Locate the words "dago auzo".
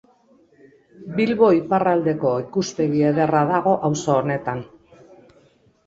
3.53-4.19